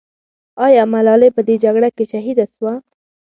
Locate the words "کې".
1.95-2.03